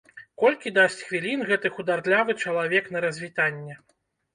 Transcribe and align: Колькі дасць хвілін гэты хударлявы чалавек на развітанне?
Колькі 0.43 0.71
дасць 0.77 0.97
хвілін 1.11 1.45
гэты 1.51 1.73
хударлявы 1.77 2.39
чалавек 2.43 2.93
на 2.97 3.09
развітанне? 3.11 3.83